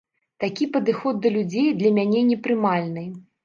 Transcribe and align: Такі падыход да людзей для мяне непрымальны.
Такі 0.43 0.67
падыход 0.77 1.21
да 1.27 1.33
людзей 1.37 1.69
для 1.85 1.95
мяне 2.01 2.27
непрымальны. 2.33 3.09